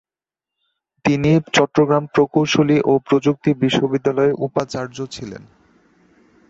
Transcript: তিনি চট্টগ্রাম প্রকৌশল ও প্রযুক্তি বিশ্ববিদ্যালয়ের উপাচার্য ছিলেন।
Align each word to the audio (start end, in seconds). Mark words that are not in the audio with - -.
তিনি 1.05 1.31
চট্টগ্রাম 1.53 2.03
প্রকৌশল 2.13 2.69
ও 2.85 2.93
প্রযুক্তি 3.07 3.49
বিশ্ববিদ্যালয়ের 3.63 4.37
উপাচার্য 4.39 4.97
ছিলেন। 5.15 5.43